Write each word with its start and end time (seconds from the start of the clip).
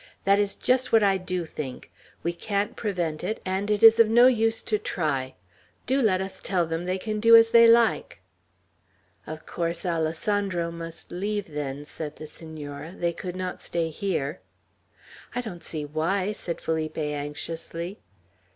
"That's 0.25 0.55
just 0.55 0.91
what 0.91 1.03
I 1.03 1.19
do 1.19 1.45
think. 1.45 1.91
We 2.23 2.33
can't 2.33 2.75
prevent 2.75 3.23
it, 3.23 3.39
and 3.45 3.69
it 3.69 3.83
is 3.83 3.99
of 3.99 4.09
no 4.09 4.25
use 4.25 4.63
to 4.63 4.79
try. 4.79 5.35
Do 5.85 6.01
let 6.01 6.21
us 6.21 6.39
tell 6.39 6.65
them 6.65 6.85
they 6.85 6.97
can 6.97 7.19
do 7.19 7.35
as 7.35 7.51
they 7.51 7.67
like." 7.67 8.19
"Of 9.27 9.45
course, 9.45 9.85
Alessandro 9.85 10.71
must 10.71 11.11
leave 11.11 11.49
us, 11.49 11.53
then," 11.53 11.85
said 11.85 12.15
the 12.15 12.25
Senora. 12.25 12.93
"They 12.97 13.13
could 13.13 13.35
not 13.35 13.61
stay 13.61 13.89
here." 13.91 14.39
"I 15.35 15.41
don't 15.41 15.61
see 15.63 15.85
why!" 15.85 16.31
said 16.31 16.61
Felipe, 16.61 16.97
anxiously. 16.97 17.99